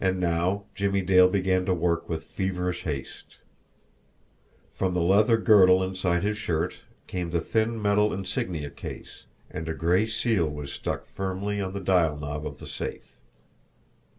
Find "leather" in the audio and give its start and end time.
5.02-5.36